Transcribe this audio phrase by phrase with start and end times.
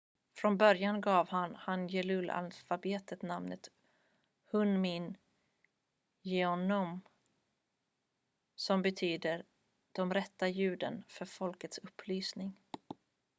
[0.35, 3.69] "från början gav han hangeul-alfabetet namnet
[4.45, 5.17] hunmin
[6.21, 7.01] jeongeum
[8.55, 9.45] som betyder
[9.91, 12.57] "de rätta ljuden för folkets upplysning"".